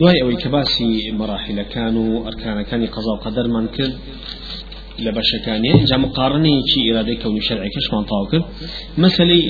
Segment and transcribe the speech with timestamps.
[0.00, 0.90] دوای ئەوەی کە باسی
[1.20, 3.94] مەراحلەکان و ئەرکانەکانی قەزا و قەدەرمان کرد
[5.04, 8.46] لە بەشەکانی جا مقارنەیەکی ئێرادەی کەونی شەرعەکەشمان تاو کرد.
[9.02, 9.42] مەسلەی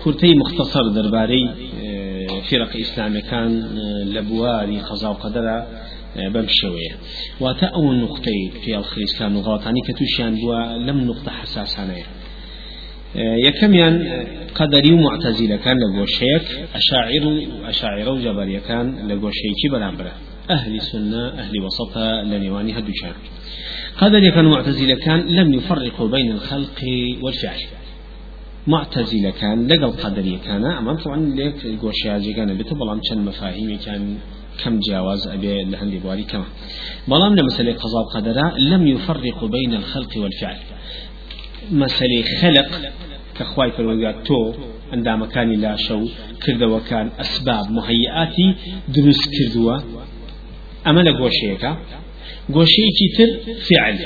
[0.00, 1.46] کورتەی مختصر دەربارەی
[2.48, 3.50] فرق ئیسلامەکان
[4.14, 5.58] لە بواری قەزا و قەدەرە
[6.34, 6.94] بەم شێوەیە.
[7.42, 12.06] واتە ئەو نقطەی پیاڵ خریسکان و غڵاتانی کە تووشیان بووە لەم نقطە حساسانەیە.
[13.46, 13.94] یەکەمیان
[14.58, 17.32] قەدەری و معتەزیلەکان لە گۆشەیەک ئەشاعیر و
[17.68, 20.12] ئەشاعرە و جەبەریەکان لە گۆشەیەکی بەرامبرە
[20.50, 23.14] ئەهلی سنة أهل وسطة لنواني هدوشان
[24.00, 26.80] قدر يكون معتزلة كان لم يفرقوا بين الخلق
[27.22, 27.60] والفعل.
[29.40, 29.72] كان
[30.04, 34.02] قدر كان أمام طبعا ليك قوشياجي كان بتبلام كان مفاهيم كان
[34.64, 36.44] كم جاوز أبي لهندي بواري كما
[37.08, 40.58] بلام لمسألة قضاء قدرا لم يفرقوا بين الخلق والفعل.
[41.70, 42.68] مسألة خلق
[43.38, 44.54] كخواي فرودات تو
[44.92, 46.08] عندما كان لا شو
[46.42, 48.54] كردوا كان أسباب مهيئاتي
[48.88, 49.76] دروس كردوا
[50.86, 51.76] أما لقوشيكا
[52.50, 53.28] گۆشەیەکی تر
[53.68, 53.96] فعل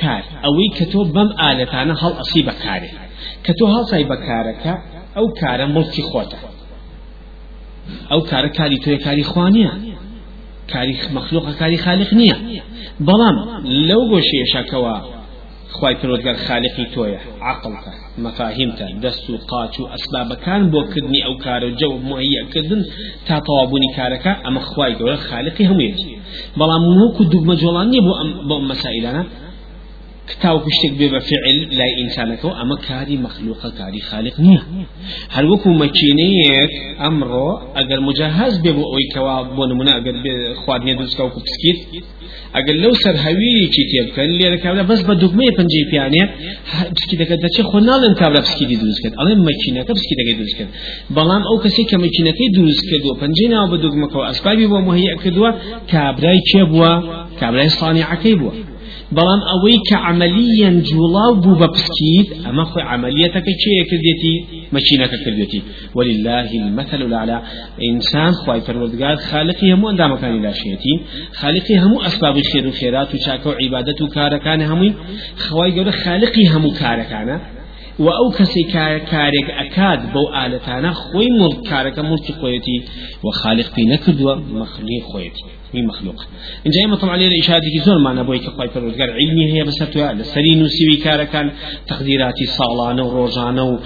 [0.00, 0.22] کار.
[0.44, 2.90] ئەوەی کە تۆ بەم ئالەتانە هەڵ ئەسی بەکارێ
[3.44, 4.74] کە تۆ هەڵسای بەکارەکە
[5.16, 6.38] ئەو کارە مڵکی خۆتە.
[8.10, 9.72] ئەو کارە کاری تۆی کاری خوانیە.
[10.72, 12.36] کاری مەخلوقە کاری خالق نییە.
[13.06, 13.36] بەڵام
[13.88, 14.96] لەو گۆشەیەشەکەەوە
[15.76, 17.92] خی پرۆگەر خالقی تۆیە عقلتە
[18.24, 22.82] مەفاهیمتە دەست و قاچ و ئەسبابەکان بۆ کردنی ئەو کارە و جەو مهیەکردن
[23.26, 26.14] تا تەوابوونی کارەکە ئەمە خی گەورە خالقی هەموویەتی
[26.58, 29.24] بەڵام وەکو دوگمە جۆڵان نییە بۆ ئەم بۆ مەسائلانە.
[30.30, 34.62] کتاو پشتێک بێ بە فعل لای ئینسانەکە و ئەمە کاری مەخلوقە کاری خالق نییە.
[35.34, 40.16] هەر وەکو مەکینەیەک ئەمڕۆ ئەگەر مجاهز بێ بۆ ئەوەی کەوا بۆ نمونە ئەگەر
[40.62, 41.80] خواردنیە دروستکە وکو پسکیت
[42.56, 46.24] ئەگەر لەو سەر هەویەکی تێبکەن لێرە کابرا بەس بە دوگمەیە پنجەی پیانێ
[46.96, 49.14] پسکیتەکە دەچێ خۆ ناڵێن کابرا پسکیتی دروست کرد.
[49.20, 50.70] ئەڵێ مەکینەکە پسکیتەکەی دروست کرد.
[51.16, 55.50] بەڵام ئەو کەسی کە مەکینەکەی دروست کردووە پنجەی ناوە بە دوگمەکەەوە ئەسبابی بۆ مهەیە کردووە
[55.92, 56.92] کابرای چێ بووە
[57.40, 58.54] کابرای سانیعەکەی بووە
[59.16, 64.36] بەڵام ئەوەی کە عملیان جوڵاو بوو بە پسکیت ئەمە خۆی عملیەتەکە چێە کردێتی
[64.72, 65.62] مەچینەکە کردێتی
[65.94, 67.38] ولله المثل الأعلى.
[67.82, 71.00] إنسان خواي پروردگار خالقي همو اندامكاني لاشيتي
[71.32, 74.94] خالقي همو أسباب الخير وخيرات وشاكو عبادة وكاركان همي
[75.36, 77.40] خواي قول خالقي همو كاركان
[77.98, 78.62] و ئەو کەسی
[79.12, 82.78] کارێک ئەکات بەو ئالەتانە خۆی مڵ کارەکە مڵکی خۆیەتی
[83.24, 85.50] و خالق پێی نەکردووە مەخلی خۆیەتی
[85.82, 86.24] مخلوق.
[86.66, 90.54] إن جاي مطلع عليه إشارة زور معنا بوي كخواي فرودگار علمي هي بس تويا لسري
[90.54, 91.50] نوسي كارا كان
[91.86, 93.78] تقديراتي صالانة وروجانة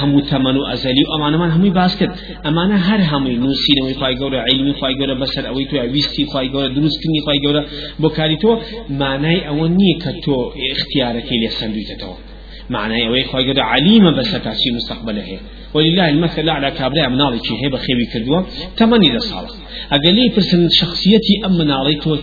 [0.00, 2.10] همو تمن وأزلي وأمانة من همي باسكت
[2.46, 6.48] أمانة هر همي نوسي نوي خواي قورا علمي خواي قورا بسر أوي تويا ويستي خواي
[6.48, 7.64] قورا دروس كني خواي قورا
[8.00, 8.58] بوكاري تو
[8.90, 12.31] معناي أوني كتو اختيارك اللي سندويتتو
[12.70, 15.38] معناه أوي خواهي قد عليم بس كاسي مستقبله هي
[15.74, 18.42] ولله المثل على كابري منالي شي هي بخيبي كردوا
[18.76, 19.48] تمني لصالة
[19.92, 22.16] أقل لي برسن شخصيتي أم منالي تو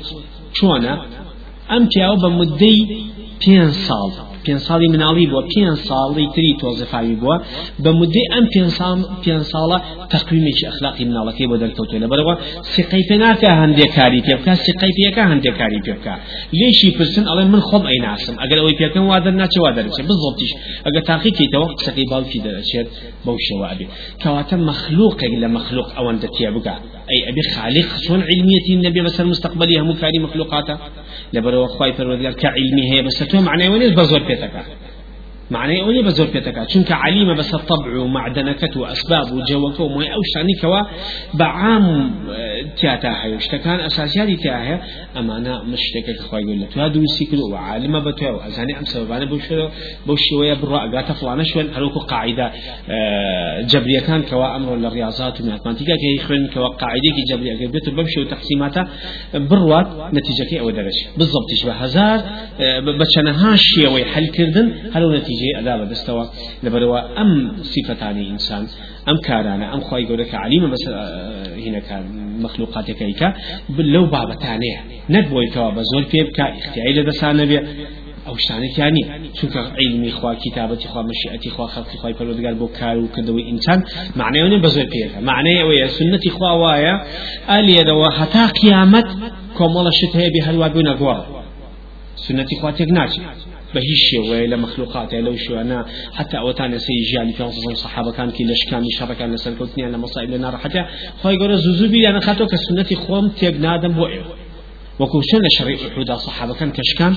[0.54, 1.06] شوانا
[1.72, 2.88] أم تياو بمدي
[3.46, 7.36] بين صال پێنج ساڵی مناڵی بووە پێنج ساڵی تری تۆزەفاوی بووە.
[7.84, 8.46] بە مدەی ئەم
[9.24, 9.78] پێنج ساڵە
[10.14, 12.34] تەقویمێکی ئەخلاقی مناڵەکەی بۆ دەرکەوتۆ لە بەرەوە.
[12.74, 14.54] سقەی پێ ناکە هەندێک کاری پێ بکە.
[14.68, 16.14] سقەی پێەکە هەندێک کاری پێ بکە.
[16.60, 20.52] لێشی پرسن ئەڵێ من خۆم ئەی ناسم ئەگەر ئەوەی پێکەم وا دەرناچە وا دەرچێت بزڵتیش
[20.86, 22.88] ئەگەر تاقیکەیتەوە قسەکەی باوکی دەرەچێت
[23.26, 23.86] بەو شێوە ئەبێ.
[24.22, 26.76] کەواتە مەخلوقێک لە مەخلوق ئەوەندە تێ بگە
[27.12, 30.78] أي أبي خالق شون علميتي النبي بس المستقبلي هم كاري مخلوقاته
[31.34, 34.52] لبرو خواي فروديار كعلمي هي بس تو معناه ونيز بزور بيتك
[35.52, 36.68] معناه أولي بزور بيتك.
[36.68, 40.82] چونك عليم بس الطبع ومعدنكة وأسباب وجوك وما أو شاني كوا
[41.34, 42.12] بعام
[42.78, 43.36] تياتا هاي.
[43.36, 44.82] اشتكان أساسياتي تياها
[45.18, 49.68] أما أنا مشتكك خواي يقول لك هذا يسيكلو وعالم بتوع وأزاني أم بوشو
[50.08, 51.68] بوشوية برا قاتا فلانة شوين.
[51.76, 52.52] هلوكو قاعدة
[53.62, 58.20] جبرية كان كوا أمر للرياضات وماتماتيكا كي يخرن كوا قاعدة كي جبرية كي بيتو بمشي
[58.20, 58.88] وتقسيماتا
[59.34, 62.20] بروات نتيجة كي أو درجة بالضبط شبه هزار
[63.00, 65.39] بچنها شيء حل كردن هلو نتيجة.
[65.60, 66.26] أدابة دستوا
[66.64, 67.32] لبروا أم
[67.64, 68.68] صفتاني إنسان
[69.10, 70.88] أم كارانا أم خواي قولك عليم بس
[71.68, 72.04] هنا كان
[72.42, 73.34] مخلوقاتك إيكا
[73.78, 74.80] لو بابتانيه
[75.10, 77.64] نبوي كوا بزول بيبكا اختياري لدسانة بيه
[78.30, 79.04] ئەو شتانێکیانی
[79.38, 83.80] چونکە علمی خوا کتابەتی خوا مەشیئەتی خوا خەڵکی خوای پەروەردگار بۆ کار و کردەوەی ئینسان
[84.20, 86.96] معنەیەوە بە زۆر پێەکە معنەیە ئەوەیە خوا وایە
[87.52, 89.08] ئەلێرەوە هەتا قیامەت
[89.58, 91.18] کۆمەڵە شت هەیە بێ هەلوا بوو نەگوڵ
[92.26, 92.90] سنەتی خوا تێک
[93.74, 95.80] بە هیچ شێوەیە لە مەخلوقاتە لەو شوێنە
[96.18, 97.44] حتا ئەوتان لەسەی ژیانی پێ
[97.84, 100.82] سەحابەکان کی لە شکانی شەڕەکان لەسەر کەوتنیان لە مەسائل لە ناڕەحەتە
[101.22, 104.36] خۆی گەورە زوزوو بیریانە خاتەوە کە سنەتی خۆم تێک نادەم بۆ ئێوە
[105.00, 107.16] وكوشن شرع حدا صحابة كان كشكان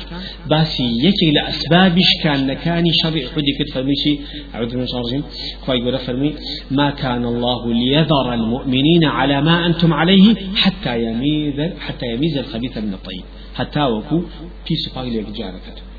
[0.51, 4.19] باسي يكي لأسبابش كان لكاني شرع حدي كد فرميشي
[4.55, 5.23] أعوذ من الشيطان
[5.69, 6.35] الرجيم فرمي
[6.71, 12.95] ما كان الله ليذر المؤمنين على ما أنتم عليه حتى يميز حتى يميز الخبيث من
[12.95, 13.25] الطيب
[13.55, 14.23] حتى وكو
[14.67, 15.92] في سفاق لك جاركته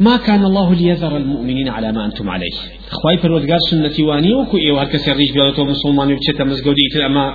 [0.00, 2.52] ما كان الله ليذر المؤمنين على ما أنتم عليه.
[2.90, 7.34] خواي پروردگار سنتي واني وكو ايو هر کسی ریش بیارتو مسلمان بچه تمزگودی ایتر اما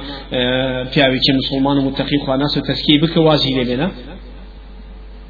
[0.93, 3.17] پیاوی که مسلمان و متقی خواناس و تسکیه بک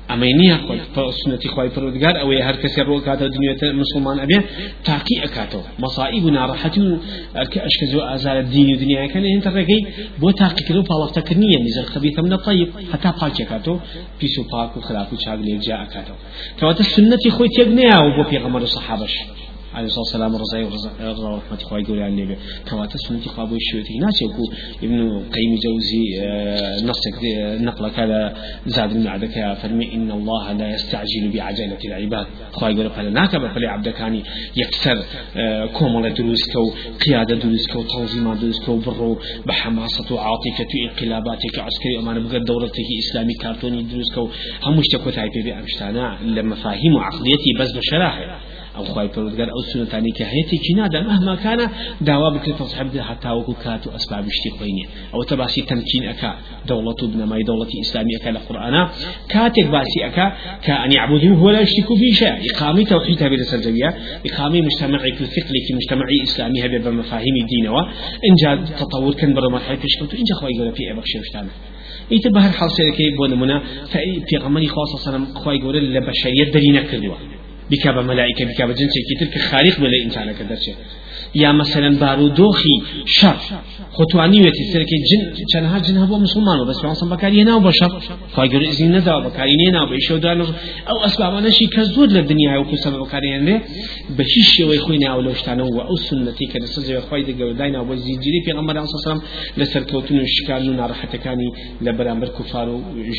[0.10, 4.40] واجی لبنا ئەمەینیە سنەتی خی پرودگار ئەوەی هەر کەسی ڕۆ کاتە دنیێتە مسلمان ئەبێ
[4.84, 7.00] تاقی ئەکاتەوە مەسائب و ناڕەحەتی و
[7.36, 9.82] ئەشکە زۆ ئازارە دینی و دنیاەکەن هێنتە ڕێگەی
[10.22, 13.78] بۆ تاقیکرد و پاڵەفتەکردنیە نیزە خەبیتە منە طیب هەتا پاکێکاتەوە
[14.20, 16.20] پیس و پاک و خراپ و چاک لێجا ئەکاتەوە
[16.60, 18.74] کەواتە سنەتی خۆی تێک نەیاوە بۆ پێغەمەر و
[19.78, 20.62] سەحابەش عليه الصلاة والسلام رضي
[21.02, 22.38] رضا ورحمة خواه يقول يعني ليه
[22.70, 24.50] كواتا سنتي خواه بوي شوتي ناس يقول
[24.84, 25.00] ابن
[25.36, 26.06] قيم جوزي
[26.90, 27.18] نصك
[27.62, 28.34] نقل كذا
[28.66, 32.28] زاد المعدك يا فرمي إن الله لا يستعجل بعجلة العباد.
[32.52, 34.24] خواه يقول فلا ناكب فلي عبد كاني
[34.56, 34.98] يكسر
[35.74, 36.64] كومل دروسكو
[37.06, 44.30] قيادة دروسكو تنظيم دروسكو برو بحماسة وعاطفة انقلاباتك عسكري أمان بقى دولتك إسلامي كارتوني دروسكو.
[44.64, 48.47] هم مشتكو تايبي بأمشتانا لما فاهم عقليتي بس بشراحة.
[48.78, 51.70] أو خواهي پرودگار أو سنة تاني كهيتي كنادا مهما كان
[52.02, 56.36] دعوة بكل تصحب ده حتى وكو كاتو أسباب اشتي خويني أو تباسي تمكين أكا
[56.68, 58.88] دولة ابن ماي دولة إسلامية أكا لقرآن
[59.30, 60.26] كاتك باسي أكا
[60.64, 63.90] كأن يعبدوه ولا يشتكوا في شيء إقامة توحيد هذه السرجوية
[64.26, 69.78] إقامة مجتمعي كالثقل كي مجتمعي إسلامي هذا بمفاهيم الدين وإن جاء تطور كان برا مرحلة
[69.84, 71.50] تشكوت إن جاء خواهي يقول في أبخشي وشتانه
[72.14, 73.58] ئیتر بە هەر حڵسێرەکەی بۆ نمونە
[74.30, 77.18] پێغەمەری خۆسە سەرم خی گەورە لە بەشەریەت دەری نەکردووە
[77.72, 80.76] بك بملائكة بك بجنسي كتر خالق بلا إنسان كدرشه
[81.36, 82.76] يا مثلا بارودوخي
[83.06, 83.38] شر
[83.98, 85.22] خطواني ويتي سرك جن
[85.54, 87.92] چنها جن هبو مسلمان بس وانسان بكاري هنا وبشر
[88.36, 90.42] فاجر إذن ندا بكاري هنا وبيشو دان
[90.90, 93.62] أو أسباب نشي كزود للدنيا وكو سبب بكاري هنا
[94.18, 98.52] بشيش يوي خوينا أو لوشتانا و أو سنتي كده سزي وخوي دقا وداينا وزيجري في
[98.52, 99.22] غمر صلى الله عليه وسلم
[99.58, 101.48] لسر كوتون الشكال نار حتى كاني
[101.82, 102.68] لبرامبر كفار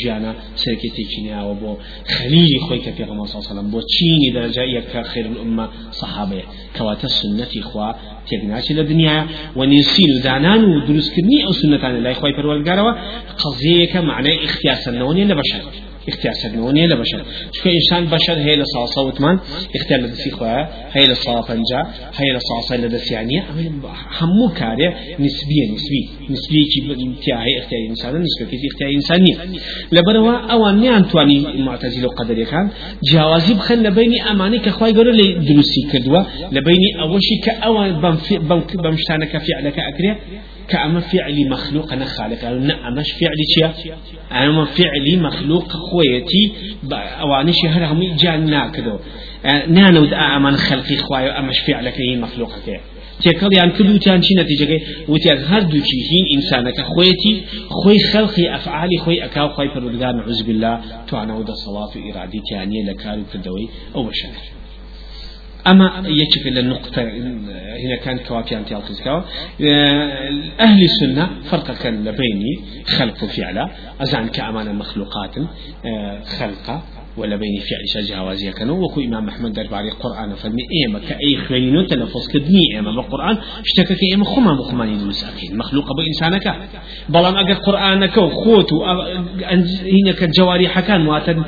[0.03, 1.77] جيانا سركتي كينيا وبو
[2.17, 6.43] خليل خوي كفي غمر صلى الله عليه وسلم بو تشيني درجة يكا خير الأمة صحابة
[6.77, 7.95] كواتا السنة إخوة
[8.29, 9.21] تێکناشی لە دنیاە
[9.59, 12.93] و نێسین و زانان و دروستکردنی ئەو سنتانە لای خۆی پەروەگارەوە
[13.41, 15.63] قەزەیەکە معنای اختیاسەنەوە نیە لە بەشەر.
[17.55, 19.37] چکە ئینسان بەشەر هەیە لە ساسە وتمان
[19.77, 20.63] اختیار لە دەستی خۆیە
[20.95, 21.81] هەیە لە سا پەنجا
[22.19, 23.43] هەیە لە ساسە لە دەستیانیە
[24.19, 24.89] هەموو کارێ
[25.25, 26.03] نسبیە نسبی
[26.35, 29.37] نسبیەکی امتیاهی اختیار ئینسانە نسبەکەی اختیار ئینسانیە
[29.97, 32.67] لەبەرەوە ئەوان نیان توانی معتەزیل و قەدەریەکان
[33.09, 36.21] جیاوازی بخەن لە بینی ئەمانەی کە خی گەورە لە دروستی کردووە
[36.55, 37.53] لە بینی ئەوەشی کە
[40.69, 42.45] كأما فعل مخلوق أنا خالق.
[42.45, 43.95] قالوا لا أمش فعل شيء
[44.33, 46.53] أما فعل مخلوق خويتي.
[46.93, 48.99] أوانش هر هم جانا كدو
[49.69, 52.79] نانو أمان خلقي خواي أمش فعلك هي مخلوق كي
[53.23, 54.81] تێکەڵ یان کردوتیان چی نەتیجەکەی
[55.13, 57.35] وتیان هەردووکی هین ئینسانەکە خۆیەتی
[57.79, 60.75] خۆی خەڵقی ئەفعالی خۆی ئەکاو خۆی پەروەردگار نعوذ بالله.
[61.09, 64.58] توانەوە دەسەڵات و ئیرادیتیانیە لە کار و کردەوەی ئەو بەشەکە
[65.67, 69.23] أما يشك النقطة هنا كان كوافيان تيالتزكاو
[70.61, 73.69] أهل السنة فرق كان بيني خلق وفعل.
[74.01, 75.35] أزعن كأمان مخلوقات
[76.39, 76.83] خلق.
[77.19, 81.83] ولا بين فعل شجها وازيا كانوا وكو إمام أحمد درباري قرآن فرمي إيما كأي خوينو
[81.83, 86.47] تلفظ كدني إيما بالقرآن اشتكك إيما خما مخماني المساكين مخلوق أبو إنسانك.
[87.39, 91.43] أقر قرآنك وخوت هنا كجواري حكان مواتن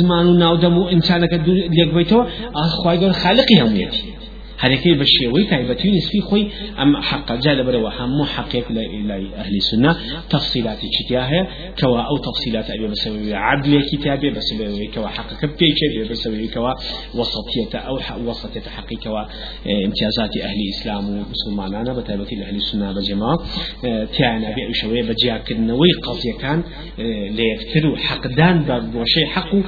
[0.00, 2.24] زمان ناودم إنسانك ليك بيتو
[2.54, 4.04] أخوة يقول خالقي هم يتي
[4.62, 6.44] هەرەکەی بە شێوەی تایبەتی نسبی خۆی
[6.78, 9.92] ئەم حق جا لەبەرەوە هەموو حقێک لە ئیلای ئەهلی سنە
[10.34, 11.44] تفصیلاتی چتیا هەیە
[11.80, 16.72] کەوا ئەو تفصیلات ئەبێ بەسەوەی عدلێکی تابێ بەسەوەی کەوا حقەکە پێچێ بێ بەسەوەی کەوا
[17.18, 17.96] وسطیەتە ئەو
[18.28, 19.22] وسطیەتە حقیقەوە
[19.86, 23.32] امتیازاتی ئەهلی ئیسلام و مسلمانانە بە تایبەتی لە ئەهلی سنە بەجەما
[24.14, 26.58] تیانە بێ ئەوشەوەی بەجیاکردنەوەی قەزیەکان
[27.36, 29.60] لە یەکتر و حەقدان بە گۆشەی حەق و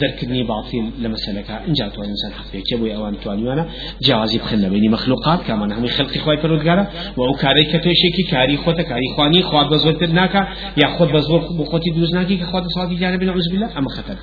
[0.00, 3.64] دەرکردنی باڵتین لە مەسلەکە اینجا توانین سەر حەقێکە بۆی ئەوان توانیوانە
[4.00, 8.22] جوازی بخن بینی مخلوقات کامان همی خلقی خوای پرودگارا و أو کاری که توی شکی
[8.30, 10.46] کاری خود کاری خوانی خواد بزرگ تر ناکا
[10.76, 14.16] یا خود بزرگ بخوتی دروز ناکی که خود صلاتی جانب نعوذ بالله اما خطر.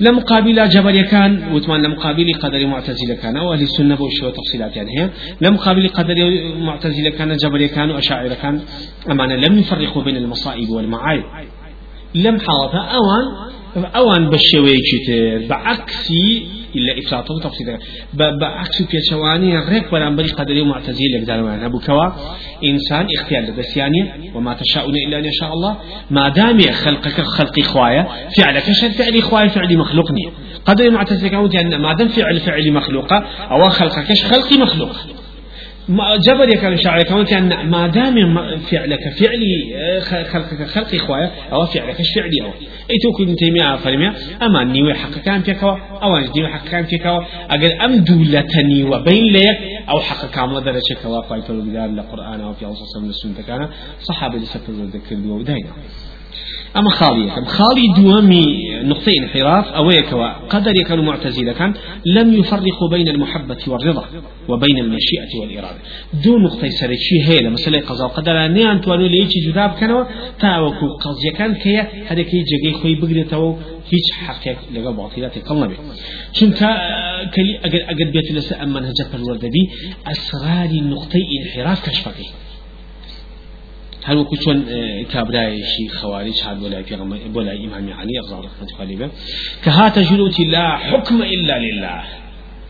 [0.00, 5.88] لمقابل جبر كان وثمان لمقابل قدر معتزلة كان وأهل السنة بوشي وتفصيلات يعني هي لمقابل
[5.88, 6.14] قدر
[6.58, 8.60] معتزلة كان جبر كان وأشاعر كان
[9.10, 11.24] أمانة لم يفرقوا بين المصائب والمعايب
[12.14, 13.24] لم حالة أوان
[13.96, 14.76] أوان بشوي
[15.48, 17.78] بعكسي إلا إفراط وتفصيل
[18.40, 22.06] بعكس بيشواني ريك برامبري قدري معتزيل لك دارمان أبو كوا
[22.64, 25.76] إنسان اختيار لدسياني وما تشاءون إلا أن يشاء الله.
[26.10, 30.32] ما دام خلقك خلقي خوايا فعلك شد فعلي خوايا فعلي مخلوقني.
[30.64, 33.16] قدري معتزيل كون ما دام فعل فعلي مخلوقة
[33.50, 34.96] أو خلقك خلقي مخلوق.
[36.26, 38.14] جبر يكال شعر كونت أن ما دام
[38.58, 42.48] فعلك فعلي آه، خلقك خلق إخويا أو فعلك فعلي أو.
[42.90, 47.06] أي تو كنت تيمية فرمية أما نيوي حق كان فيك أو نيوي حق كان فيك
[47.50, 52.66] أجل أم دولتني وبين لك أو حق كامل درجة كوا قايت القرآن القرآن أو في
[52.66, 53.68] أوصى السنة كان
[54.00, 55.70] صحابة لسفر الذكر وداينا
[56.76, 58.44] أما خالية خالي دوامي
[58.82, 59.66] نقطة انحراف.
[59.68, 60.14] أويك
[60.50, 61.74] قدر يكون معتزلة كان.
[62.06, 64.04] لم يفرق بين المحبة والرضا
[64.48, 65.78] وبين المشيئة والإرادة.
[66.24, 68.48] دو نقطة سرشي هي لمسألة قضاء قدر.
[68.48, 70.04] نيان توانو ليش جداب كانوا
[70.40, 73.54] تاوكو قضية كان كي هذا كي جاي خوي بقريتو
[73.92, 75.80] هیچ حقێک لەگەڵ باڵیاتی کەڵ نەبێت
[76.36, 76.70] چونکە
[77.34, 79.64] کەلی ئەگەر ئەگەر بێت لەسەر ئەم منهجە پەروەردەبی
[80.08, 82.28] ئەسراری نقطەی ئینحراف کەشفەکەی
[84.08, 84.64] هل وكو چون
[85.12, 86.94] كابرايشي خوارج هاد ولا في
[87.34, 89.10] ولا إمام علي رضي الله قال
[89.64, 92.02] كهات جلوتي لا حكم إلا لله.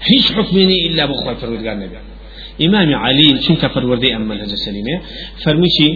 [0.02, 1.98] هيش حكمني إلا بخوي فرودگار نبي
[2.66, 5.00] إمام علي چونك فروردي أم منهج السليمة
[5.44, 5.88] فرميشي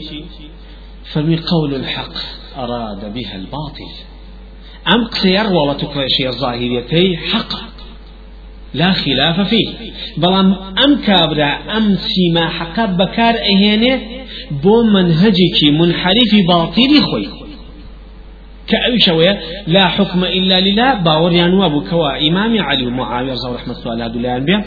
[1.05, 2.15] فرمي قول الحق
[2.57, 3.91] أراد بها الباطل.
[4.95, 7.53] أم قصير ولا تكرشي الظاهريتي حق.
[8.75, 9.69] لا خلاف فيه
[10.17, 10.53] بلام
[10.85, 14.01] أم كابرا أم سيما حقا بكار أهينه
[14.63, 17.42] بو منهجك منحرف باطل خوي
[18.69, 20.95] كأوشوية لا حكم إلا لله.
[20.95, 24.64] باور يعني وابو كوا إمام علي ومعاوية رضي رحمة الله على دولان بها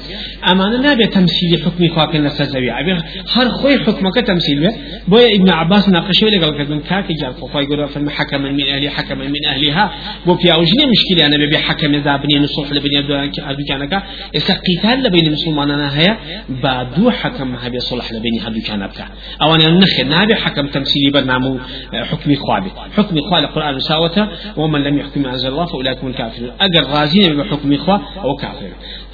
[0.51, 2.91] أما نابي تمثيل حكم خواك نستزوي أبي
[3.33, 4.75] هر خوي حكمك تمثيل به
[5.07, 8.89] بويا ابن عباس ناقشه لك قال كذن كاك جار فوفا يقول فلما حكما من أهلي
[8.89, 9.91] حكما من أهلها
[10.25, 14.03] بو في أوجني مشكلة أنا ببي حكم إذا بني نصوح لبني أبدو كانك
[14.35, 16.17] إذا قتال لبين المسلمان أنا هيا
[16.63, 19.05] بعدو حكم هبي صلح لبني هبدو كان بكا
[19.41, 21.59] أو أنا نخل نابي حكم تمثيلي برنامو
[21.93, 24.27] حكمي خوابي حكمي خواب القرآن مساوته
[24.57, 26.51] ومن لم يحكم ما أنزل الله فأولئك هم الكافرون.
[26.59, 28.69] أجر رازين بحكم إخوة أو كافر.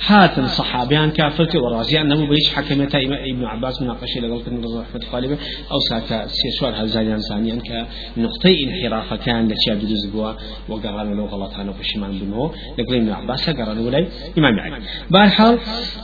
[0.08, 3.00] هات الصحابيان كافرت ورازي أنه بيش حكمتا
[3.32, 5.38] إبن عباس مناقشة لقلت من رحمة خالبة
[5.72, 10.32] أو ساكا سيسوار هزانيان ثانيا كنقطة انحراف كان لشيء بدوز بوا
[10.70, 14.84] وقران لو غلط أنا فشمان بنه لقل إبن عباس قران ولاي إمام علي.
[15.10, 15.60] بارحال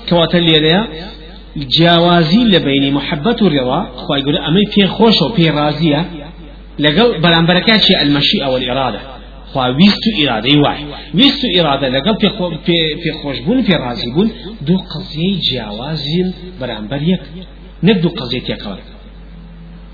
[0.10, 0.88] كواتل لي
[1.58, 6.06] جوازي لبين محبة الرضا خواهي يقول أمي في خوش وفي رازية
[6.80, 9.00] لقل بلانبركات شيء المشيئة والإرادة.
[9.54, 11.90] خوا ويستو إرادة واي ويستو إرادة.
[11.90, 14.32] لقل في خو في في خوشبون في رازيبون
[14.62, 17.22] دو قضية جوازين بلانبريك
[17.84, 18.78] نقدو قضية يكون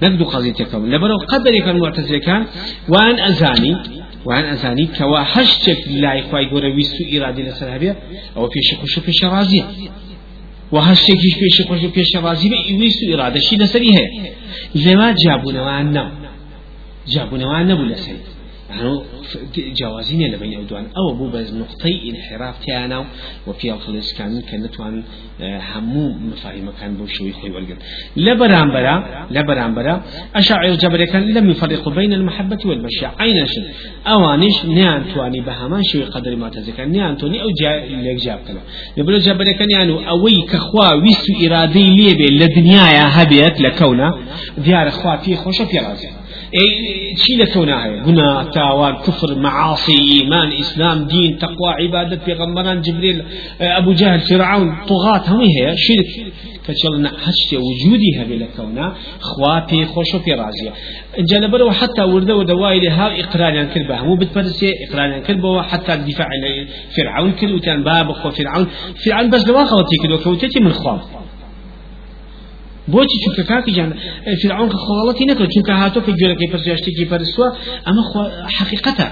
[0.04, 2.46] نقدو قضية يكون لبرو قدر يكون معتزل كان
[2.90, 3.78] وان أزاني
[4.26, 7.96] وان أزاني كوا هشتك لا إخوة يقول ويستو إرادة لسرابية
[8.38, 9.64] أو في شخوش في شرازية.
[10.72, 12.50] وهشتك في شخوش في شرازية
[12.80, 14.08] ويستو إرادة شي لسري هي.
[14.76, 16.23] لما جابونا وان نم
[17.12, 18.26] جابونەوە نەبوو لە سەید.
[19.58, 23.06] جوازين لبين أودوان أو بو بز نقطي انحراف تيانا
[23.48, 25.04] وفي الخلص كان كان نتوان
[25.42, 27.78] همو مفاهيم كان بو شوي خوي والقن
[28.18, 30.04] لبرام برا لبرام برا
[30.36, 33.64] أشاعر جبر كان لم يفرقوا بين المحبة والمشيئة عين شن
[34.08, 38.62] أوانش نيان تواني بهمان شوي قدر ما تذكر نيان توني أو جا ليك جاب كلا
[38.98, 44.10] لبرو جبر كان يعني أوي كخوا ويسو إرادي ليبي لدنيا هبيت لكونا
[44.58, 45.36] ديار خوا في
[46.56, 52.82] رازي شي لكونا هي هنا تاوان كفر معاصي إيمان إسلام دين تقوى عبادة في غمران
[52.82, 53.24] جبريل
[53.62, 56.34] أبو جهل فرعون طغاة هم هي شرك.
[56.68, 60.74] كتشلنا هشت وجودها بلا كونا خواتي خوشو في رازية.
[61.20, 66.28] جلبرو حتى ورده ودواي لها إقرارا كلبه مو بتبرسي إقرارا كلبه حتى الدفاع
[66.98, 68.68] فرعون كل وتان باب خو فرعون.
[69.06, 71.00] فرعون بس لوا غلطي كل وكوتتي من خوام
[72.92, 73.90] بۆچی چونکە کاکی جان
[74.42, 77.48] فرعون خۆڵەتی نەکرد چونکە هاتۆ پێ گوێرەکەی پرسیاشتێکی پەرسووە
[77.88, 78.04] ئەمە
[78.58, 79.08] حقیقەتە.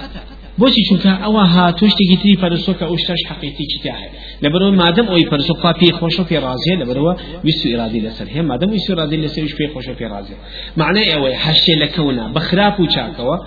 [0.59, 4.11] بۆچی چونکە ئەوە هاتۆ شتێکی تری پەرسۆ کە ئەو شتاش حقیقی چیتیاهەیە
[4.43, 7.13] لەبەرەوە مادەم ئەوی پەرسۆ خوا پێی خۆشە پێ ڕازیە لەبەرەوە
[7.45, 8.43] ویست و ئیرادی لەسەر هەیە.
[8.51, 10.37] مادەم ویست و ئیرادی لەسەرش پێی خۆشە پێ ڕازیە.
[10.81, 13.37] معنای ئەوەی هەشتێ لەکەونە بە خراپ و چاکەوە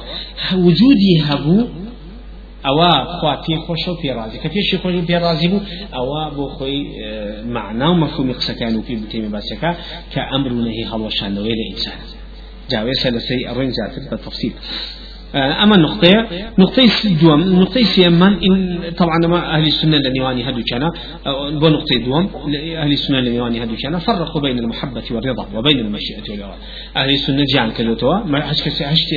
[0.66, 1.60] وجودی هەبوو
[2.66, 4.38] ئەوە خوا پێ خۆشە و پێڕازی.
[4.42, 5.60] کە پێشی خۆش و پێڕازی بوو
[5.96, 6.78] ئەوە بۆ خۆی
[7.56, 9.70] معنا و مەفهومی قسەکان و پێ بتێمی باسەکە
[10.12, 11.98] کە ئەمر و نەهی هەڵەشاندەوەی لە ئینسان.
[12.70, 14.52] جاوێسە لەسەری ئەڕۆین زیاتر بە تەفسیر
[15.34, 16.26] أما النقطة
[16.58, 16.88] نقطة
[17.22, 20.90] دوم نقطة سيمان إن طبعا ما أهل السنة لنيواني هدو كان
[21.60, 22.30] بو نقطة دوم
[22.76, 26.56] أهل السنة لنيواني هدو كان فرقوا بين المحبة والرضا وبين المشيئة والإرادة.
[26.96, 29.16] أهل السنة جان كذوتوا ما هش كسي هشتي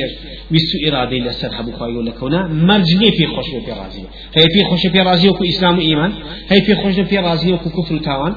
[0.50, 4.98] بسو إرادة لسر حبو خواهي لكونا مرجنية في خوش في رازية هي في خوش في
[5.00, 6.12] رازية وكو إسلام وإيمان
[6.48, 8.34] هي في خوش في رازية وكو كفر وتاوان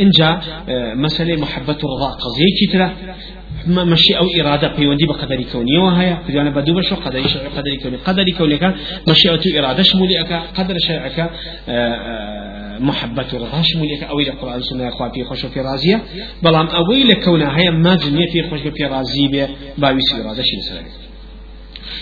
[0.00, 2.90] إنجا آه، مسألة محبة الرضا قضية
[3.66, 7.96] مشي أو إرادة بيوندي بقدر كونية وهي بدنا بدو بشو قدر شرع قدر كوني.
[7.96, 8.74] قدر كوني
[9.08, 10.18] مشي أو إرادة شمولي
[10.56, 11.30] قدر شرعك آه،
[11.68, 16.02] آه، محبة رضا شمولي أو إلى القرآن سنة أخوة في خوش في رازية.
[16.42, 19.48] بلام أو إلى كونها هي ما جنية في خوش في رازية
[19.78, 20.88] باويس إرادة شيء سلامي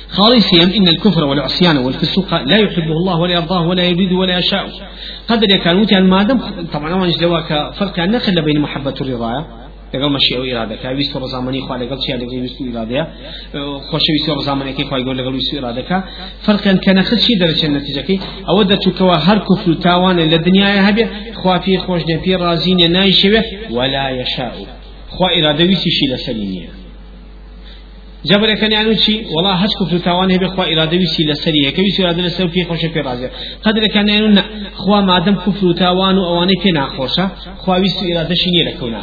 [0.08, 4.70] خالصيا إن الكفر والعصيان والفسوق لا يحبه الله ولا يرضاه ولا يريد ولا يشاء.
[5.28, 6.40] قدر يكون ما دام
[6.72, 9.67] طبعا ما نجدوا فرق عن نخل بين محبة الرضا.
[9.92, 13.04] لەگەڵ مەشی ئەو ئرادەکە ویست ڕزامانی خوا لەگەڵ چیا لەگەڵ ویست ئرادەیە
[13.88, 15.98] خۆشەویستی ڕزامانێکی خی گەۆ لەگەڵ ویست ئرادەکە
[16.44, 18.18] فەرقیان کە نەخت چی دەرەچێت نەتیجەکەی؟
[18.48, 21.04] ئەوە دەچووکەوە هەر کوفر و تاوانە لە دنیاە هەبێ
[21.40, 23.42] خوافی خۆشنێ پێ ڕازینێ نایشەوێ
[23.76, 24.54] ولا يشاء
[25.14, 26.70] خوا ئرادە ویستیشی لەسەری نییە.
[28.24, 32.22] جبر كان يعني شيء والله هش كفر توانه بخوا إرادة ويسي لسري هيك ويسي إرادة
[32.22, 33.30] لسر في خوشة في رازية
[33.62, 34.42] قدر كان يعني
[34.74, 37.30] خوا ما دام كفر توانه أوانه في ناخوشة
[37.62, 38.98] خوا ويسي إرادة شيني لكونه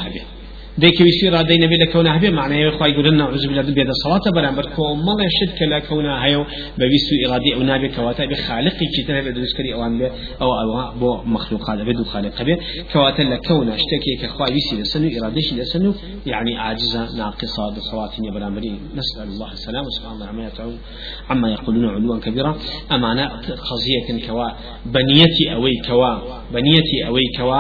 [0.77, 4.22] هبه ديك ويسي رادي نبي لكونه هبه معناه خواي يقول لنا أعوذ بالله بيد الصلاة
[4.36, 6.46] برامبر كو ما لا يشد كلا كونه هيو
[6.77, 11.79] بيسو إرادي أو نبي كواتا بخالق كتير بدرس كري أوان به أو أو بو مخلوقات
[11.79, 12.58] بدو خالق به
[12.94, 15.94] كواتا لكونه اشتكي كخواي ويسي لسنو إراديش لسنو
[16.25, 20.77] يعني عاجزة ناقصة بصلاة برامبري نسأل الله السلام وسبحان الله عما يتعون
[21.29, 22.58] عما يقولون علوا كبيرا
[22.91, 23.25] أمانة
[23.70, 24.48] قضية كوا
[24.86, 26.12] بنيتي أوي كوا
[26.56, 27.60] بنيتي أوي كوا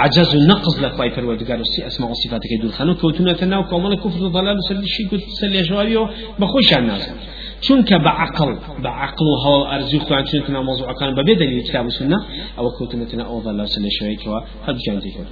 [0.00, 1.60] عجز النقص لخواي فرودقار
[1.90, 2.94] أسماء صفاتك يدور خانو.
[2.94, 6.02] كوتونا تناو كومال كفر ضلال وسل شي كنت سل جوابيو
[6.40, 7.04] بخوش الناس
[7.66, 8.50] چونك بعقل
[8.84, 12.18] بعقل وهو أرزي خوان چونك موضوع كان ببدل كتاب السنة
[12.58, 15.24] أو كوتونا تنا أو ضلال سل شوي كوا هذا جانتي كوا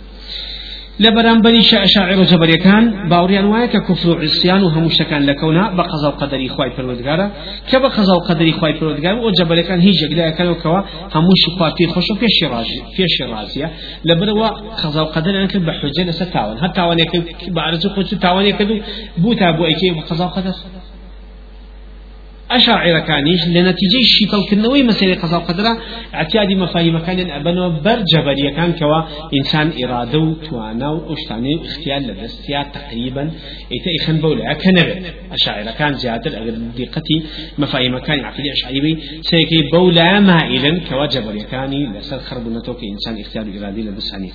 [1.00, 7.30] لبرانبري شاعر جبريكان باوريان وايك كفر عصيان وهم شكان لكونا بقضاء قدري خواي فرودگارا
[7.70, 10.80] كبقضاء قدري خواي فرودگار وجبريكان هي جگدا كانوا كوا
[11.14, 11.86] هم شقوا في
[12.20, 13.70] في شراج في شرازية
[14.04, 14.48] لبروا
[14.82, 17.12] قضاء قدر انك بحجة لستاون حتى وان يك
[17.50, 18.80] بعرض خوش تاون يكدو
[19.18, 20.54] بوتا بو ايكي بقضاء قدر
[22.50, 25.78] أشاعر كانيش لنتيجة الشيطان كنوي مسألة قضاء قدرة
[26.14, 29.02] اعتيادي مفاهيم كان أبنو بر جبرية كان كوا
[29.38, 33.22] إنسان إرادة وتوانا وأشتاني اختيار لدستيا تقريبا
[33.72, 34.96] إيتا إخن بولا كنبه
[35.32, 37.22] أشاعر كان زيادة أجل دقتي
[37.58, 43.46] مفاهيم كان عقلي أشعري بي سيكي بولا مائلا كوا جبرية كان لسر خربنتو كإنسان اختيار
[43.58, 44.30] إرادي لبساني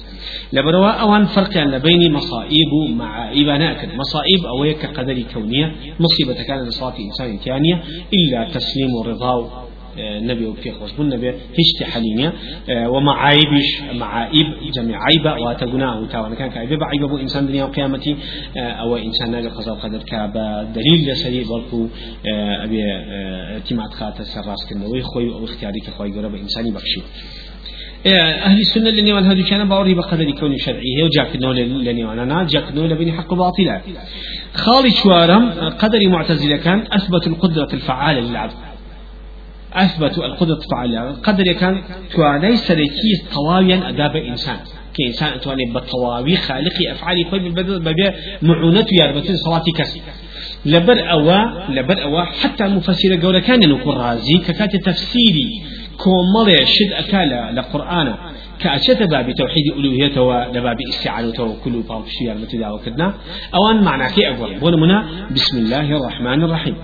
[0.54, 4.64] لبروا أوان فرق بين مصائب مع إباناك مصائب أو
[4.98, 9.64] قدر كونية مصيبة كانت لصلاة إنسان ثانية إلا تسليم الرضا
[10.00, 12.34] آه، نبي وفي خوش بن نبي هشت حليمية
[12.70, 18.16] آه، ومعايبش معايب جميع عيبة وتقنا وتاوانا كان كعيبة عيبة بو إنسان دنيا وقيامتي
[18.58, 21.88] آه، أو إنسان نبي قضاء قدر كابا دليل لسري بلكو
[22.64, 22.82] أبي
[23.54, 27.02] اعتماد خاطر سراس كنوي خوي أو اختياري كخوي قرب إنساني بخشي.
[28.06, 32.72] أهل السنة اللي وان هذا كان باوري بقدر كون شرعيه وجاك نول لني وأنا جاك
[32.72, 33.82] نول بني حق باطلا.
[34.56, 38.54] خالي شوارم قدر معتزلة كان أثبت القدرة الفعالة للعبد.
[39.74, 44.58] أثبت القدرة الفعالة قدر كان تواني سريكي طواويا أداب إنسان
[44.98, 50.02] كإنسان تواني بالطواوي خالقي أفعالي خوي ببيع معونة ياربتين صلاة كسي
[50.66, 55.50] لبر أوا لبر أوا حتى مفسر قول كان نكون رازي ككات تفسيري.
[55.98, 58.16] كومالي شد أكالا لقرآن.
[58.64, 60.78] كأشت باب توحيد ألوهيته ولباب
[61.90, 63.14] باب شيء المتدى وكدنا
[63.56, 66.76] أوان معنى كي أقول ونمنا بسم الله الرحمن الرحيم.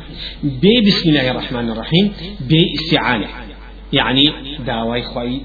[0.43, 2.13] بي بسم الله الرحمن الرحيم
[2.49, 3.27] بي استعانة.
[3.93, 4.23] يعني
[4.67, 5.41] دعوة إخوي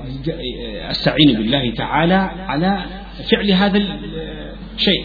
[0.90, 2.82] أستعين بالله تعالى على
[3.30, 3.82] فعل هذا
[4.76, 5.04] الشيء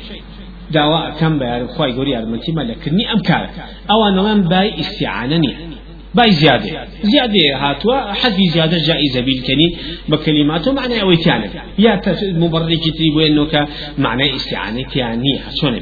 [0.72, 3.50] دعوة كم بيار إخوي قولي أرمنتي ملكني أمكار
[3.92, 5.56] أو أنا من باي استعانني
[6.16, 6.88] باي زيادة.
[7.04, 9.76] زيادة هاتوا حذف زيادة جائزة بالكني.
[10.10, 13.68] بكلماته معنى أو كانت يا مبرر كتري وينك
[13.98, 15.80] معنى استعانة يعني شلون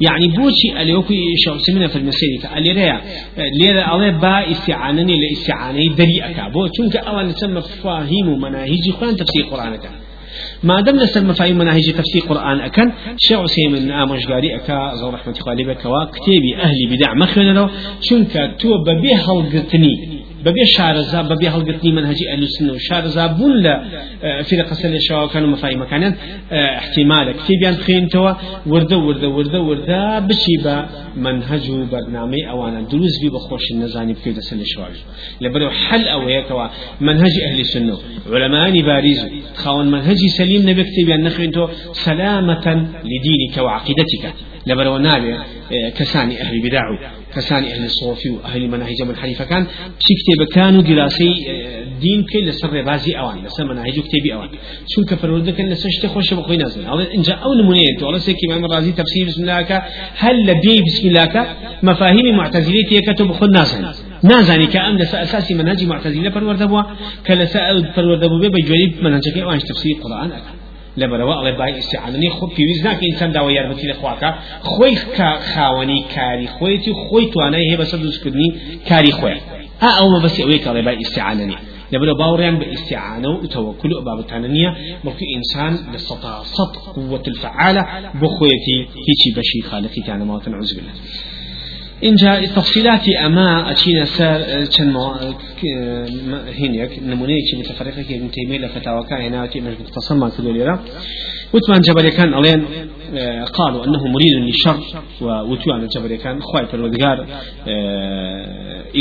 [0.00, 3.00] يعني بوشي اليوكي شخص من في المسيرة اللي ريا
[3.60, 10.07] ليرا الله با استعانة لاستعانة دريئك بو چونك أول نسمى فاهم مناهج قرآن تفسير قرآنك.
[10.62, 15.34] ما دام لسر مفاهيم مناهج تفسير قرآن أكن شيخ من آمش قاري أكا زور رحمة
[15.40, 15.78] الله بك
[16.10, 22.42] كتابي أهلي بدع مخلنا له شنك تو ببيه هلقتني ببي شارزا ببي هلقتني منهجي أهل
[22.42, 22.72] السنة.
[22.72, 23.84] وشارزا بون لا
[24.22, 26.14] آه، في قصة الشواء كانوا مفاهيم كان
[26.52, 28.32] آه، احتمال كتابيان خين توا
[28.66, 32.80] ورده ورده ورده ورده بشيبا منهج برنامج أوانا.
[32.80, 34.90] دروز بي بخوش النزاني في قصة الشواء
[35.40, 36.46] لبرو حل أو هيك
[37.00, 37.98] منهج أهل السنة.
[38.32, 42.66] علماء باريز خاون منهجي سليم نبي كتابيان نخين تو سلامة
[43.04, 44.34] لدينك وعقيدتك.
[44.66, 46.94] لبرو نابي آه، كساني أهل بدعو
[47.38, 49.66] كسان أهل الصوفي وأهل مناهج من حنيفة كان
[50.08, 51.30] شكتب كانوا دراسي
[52.00, 54.48] دين كي لسر رازي أوان لسر مناهج كتابي أوان
[54.92, 56.80] شو كفر كان لسر شتخوش بخوي نازل
[57.16, 59.82] إن جاء أول منيت والله سيكي إمام الرازي تفسير بسم الله
[60.22, 61.46] هل لبي بسم الله
[61.82, 63.84] مفاهيم معتزلية كتب خد نازل
[64.24, 66.82] نازانی کە ئەم لەسەر ئەساسی منهجی معتزیلە پەروەردە بووە
[67.26, 67.62] کە لەسەر
[67.96, 70.30] پەروەردە بوو بێ بە تفسیر قورآن
[70.98, 74.30] ئەکات لەبەرەوە ئەڵێ بای ئیسیعاننی خۆ پێویست ناکە ئینسان داوای یارمەتی لە خواکە.
[74.72, 74.94] خۆی
[75.52, 78.48] خاوەنی کاری خۆیەتی خۆی توانای هەیە بەسەر دروستکردنی
[78.88, 79.40] کاری خۆیان.
[79.82, 81.58] ئا ئەو مەبەسی ئەوەی کە ئەڵێ بای ئیسیعاننی
[81.92, 84.70] لبلا باوريان باستعانة وتوكل وباب تانية
[85.04, 87.82] بلكو إنسان لسطا سط قوة الفعالة
[88.20, 90.94] بخويتي هيتي بشي خالقي كان موطن عز بالله
[92.02, 92.40] اینجا
[93.26, 94.96] أما أشينا سر كان
[96.60, 100.84] هنيك نمونيك متفرقة كي ابن تيمية لفتاوى كان هنا كي مش مختصر ما كدو ليرا
[101.52, 102.64] وتمان جبل كان ألين
[103.52, 104.80] قالوا أنه مريد للشر
[105.20, 107.26] وتوان جبل كان خواي فرودقار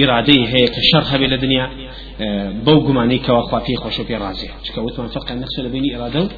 [0.03, 1.69] إرادي هي كشر هبي الدنيا
[2.65, 6.29] بوجو معني كواخوا في خوشو في رازي شكوت فقط النفس بين إرادة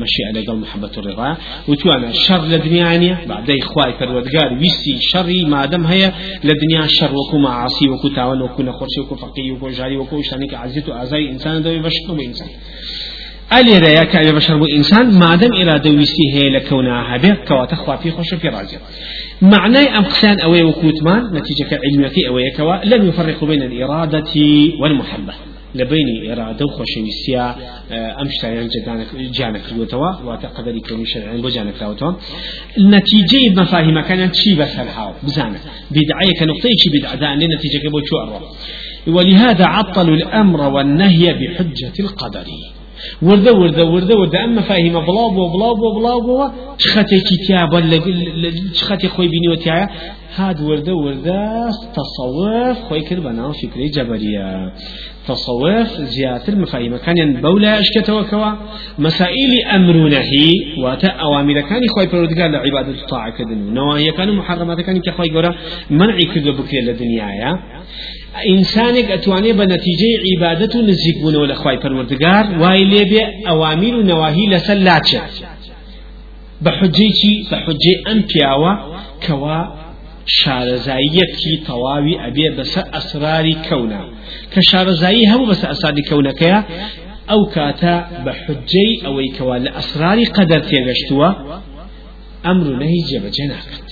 [0.00, 1.36] مشي على قلب محبة الرضا.
[1.68, 6.12] وتوانا الشر لدنيا بعد إخوائي فرودقار ويسي شري ما دم هي
[6.44, 10.88] لدنيا الشر وكو معاصي وكو تاون وكو نخرسي وكو فقي وكو جاري وكو شانك عزيت
[10.88, 12.48] وأزاي إنسان دوي بشر بإنسان
[13.52, 18.34] ألي رأيك كأبي بشر إنسان؟ ما دم إرادة ويسي هي لكونها هبه كواتا خوافي خوش
[18.34, 18.78] في رازي.
[19.42, 24.32] معنى أم قسان أوي وكوتمان نتيجة علمية أوي كوا لم يفرق بين الإرادة
[24.80, 25.49] والمحبة.
[25.74, 27.56] لبين إرادة وخشويسيا
[28.20, 32.12] أمش تايان جدانك جانك روتوا وتقدر يكون شرعين بجانك روتوا
[32.78, 38.16] النتيجة مفاهيم كانت شي بس هاو؟ بزانك بدعية كنقطة شي بدعة دان لنتيجة كبو شو
[39.06, 42.44] ولهذا عطلوا الأمر والنهي بحجة القدر.
[43.28, 46.46] وردە وردە وردەوە دا ئەم مەفاهیمە بڵاو بۆ بڵاو بۆ بڵاو بۆەوە
[46.80, 47.78] چ خەتێکی تیابە
[48.76, 49.86] چ خەتی خۆی بینیوەتیایە
[50.38, 51.42] هاد وردە وردە
[51.96, 54.50] تەسەوف خۆی کرد بە ناو فکری جەبەریە.
[55.28, 58.50] تەسەوف زیاتر مفاهیمەکانیان بەو لایشکێتەوەکەوە
[59.04, 60.50] مەسائللی ئەمرونەهی
[60.82, 65.50] واتە ئەوامیرەکانی خۆی پەرودگار لە عیبادت تاعکردن و نەوەیەکان و محەڕەماتەکانی کە خۆی گەورە
[65.98, 67.52] منعی کردو بکرێت لە دنیاە.
[68.50, 74.02] ئینسانێک ئەتوانێت بە نەتیجەی عیبادەت و نزیک بوونەوە لە خی پەروەردگار وای لێبێ ئەوامیر و
[74.10, 75.32] نەواهی لەسەر لاچێت
[76.64, 78.72] بە حجێکی بە حجێ ئەم پیاوە
[79.24, 79.60] کەوا
[80.38, 84.02] شارەزاییەتی تەواوی ئەبێ بەسەر ئەسراری کەونا.
[84.52, 86.58] کە شارەزایی هەموو بەسەر ئەسادی کەونەکەیە
[87.30, 91.30] ئەو کاتە بە حجەی ئەوەی کەوا لە ئەسراری قەدەر تێگەشتووە
[92.46, 93.88] ئەمر و نەهی جێبەجێ ناکات.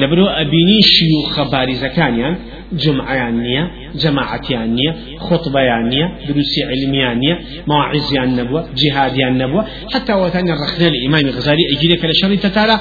[0.00, 2.36] لەبرۆ ئەبینی شی و خەباریزەکانیان
[2.70, 3.64] بارزەکانیان جمعیان نییە
[4.02, 4.92] جەماعەتیان نییە
[5.26, 7.36] خطبەیان نییە دروستی علمیان نییە
[7.70, 12.76] مواعزیان نەبووە جیهادیان نەبووە حتا وەتانی ڕخنە لە ئیمامی غزاری ئەگیرە کە لە شەڕی تەتارە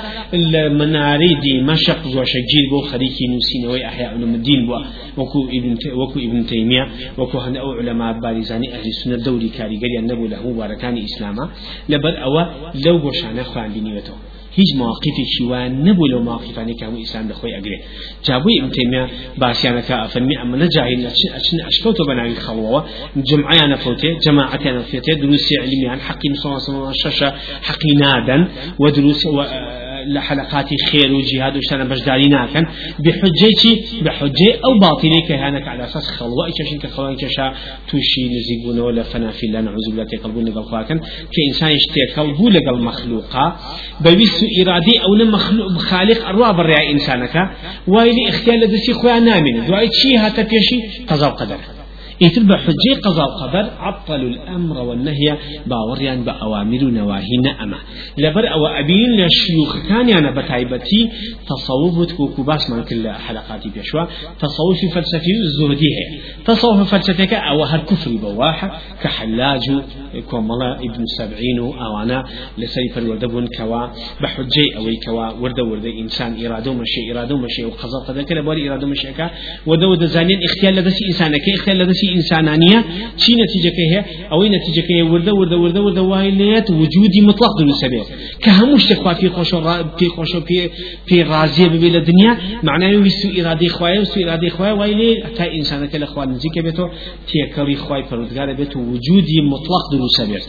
[0.54, 4.80] لە منارەی دیمەشق زۆشەگیر بۆ خەریکی نووسینەوەی ئەحیا علومدین بووە
[5.20, 5.40] وەکو
[6.02, 6.84] وەکو ئیبن تەیمیە
[7.20, 11.46] وەکو هەندە ئەو علەما بارزانی ئەهلی سنە دەوری کاریگەریان نەبوو لە هەموو بارەکانی ئیسلامە
[11.92, 12.44] لەبەر ئەوە
[12.86, 17.78] لەو گۆشانە خوێنبینیوێتەوە هیچ مواقفی شیوان نبوو لەو مواقفانی کە هەموو ئیسلام دەخۆی ئەگرێ
[18.26, 19.04] جابووی ئەمتێمە
[19.42, 21.02] باسییانەکە ئەفەرمی ئەمە نەجاهیل
[21.36, 22.80] ئەچن ئەشکەوتە بەناوی خەڵەوە
[23.30, 27.30] جمعیان نەفوتێ جەماعەتیان نەفێتێ دروستی علمیان حەقی مسلمان شەشە
[27.68, 28.42] حەقی نادەن
[28.82, 29.24] و دروست
[30.08, 32.66] لحلقات خير وجهاد وشتنا بجداري ناكن
[33.00, 37.54] بحجة بحجة أو باطلة كهانك على أساس خلوة إيشاشين كخلوة إيشاشا
[37.90, 41.00] توشي نزيقون ولا فنا في الله نعوذ بالله تقلبون لقل خواكن
[41.36, 43.60] كإنسان يشتيك قلبو لقل مخلوقا
[44.02, 47.36] بويس إرادي أو مخلوق خالق أروا بريا إنسانك
[47.88, 51.79] وايلي اختيار لدسي خويا نامن دعاء شي هاتا بيشي قضاء
[52.24, 57.78] إتر بحجي قضاء وقدر عطلوا الأمر والنهي باوريان بأوامر ونواهي نأمة
[58.18, 61.10] لبر أو أبين لشيوخ كان يعني بتايبتي
[61.48, 64.06] تصوف تكوكو باس من كل حلقاتي بيشوا
[64.40, 69.66] تصوف فلسفي الزهدي هي تصوف فلسفيك أو هر كفر بواحة كحلاج
[70.30, 72.24] كوملا ابن سبعين أو أنا
[72.58, 73.88] لسيف الوردبون كوا
[74.22, 78.88] بحجي أو كوا ورد ورد إنسان إرادو مشي إرادو مشي وقضاء قدر كلا بوري إرادو
[78.88, 79.30] مشي كا
[79.66, 82.86] ودو دزانين اختيار لدسي إنسانك اختيار لدسي إنسانانية
[83.18, 88.04] شي نتيجة كه أو نتيجة كه وردة وردة وردة وردة وايليت وجودي مطلق دون سبب
[88.42, 89.56] كهموش تخوا في خوش
[89.98, 90.70] في خوش في
[91.06, 96.06] في راضية ببيل الدنيا معناه يسو إرادة خوايا وسو إرادة خوايا وايلي تا إنسان كلا
[96.06, 96.88] خوا نزيك بيتو
[97.28, 100.42] تيكري خواي فرودگار بيتو وجودي مطلق دون سبب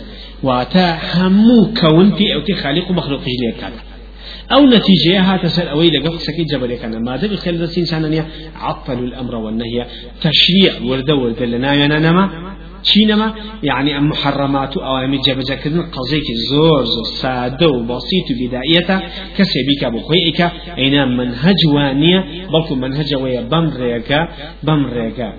[0.42, 3.89] واتا همو كون في أو خالق ومخلوق جلية كذا
[4.52, 8.24] أو نتيجة هات سر أوي لقف سكي جبل كان ما دب خير الإنسان
[8.56, 9.86] عطلوا الأمر والنهي.
[10.20, 11.74] تشريع ورد ورد لنا.
[11.74, 12.24] ينما
[12.82, 19.00] چینما يعني محرمات أو ام جبجا كذن قضيك زور زور سادة وبسيط وبدايته
[19.36, 20.40] كسبيك أبو خويك
[20.78, 22.18] اين منهج وانية.
[22.52, 24.28] بلكو منهج ويا بمريكا
[24.62, 25.32] بمريكا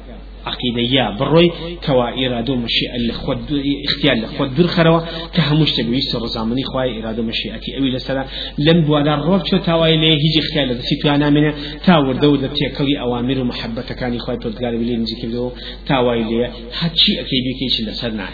[0.46, 1.52] عقيدة بروي
[1.86, 3.38] كوا إرادة مشيئة لخود
[3.86, 5.02] اختيار لخود در خروا
[5.34, 8.26] كهمش تبويست رزامني خواي إرادة مشيئتي أوي لسلا
[8.58, 11.54] لم بوادا روب شو تاوي ليه هيجي اختيار لدسي توانا منه
[11.86, 15.52] تاور دو لتيكلي أوامر ومحبة كاني خواي تودقار بلي نجي كبدو
[15.88, 18.28] تاوي ليه هاتشي أكيدي كيش لسرنا